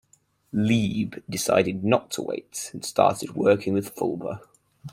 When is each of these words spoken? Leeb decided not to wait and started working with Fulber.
Leeb 0.51 1.21
decided 1.29 1.83
not 1.83 2.09
to 2.09 2.23
wait 2.23 2.71
and 2.73 2.83
started 2.83 3.35
working 3.35 3.71
with 3.75 3.93
Fulber. 3.93 4.41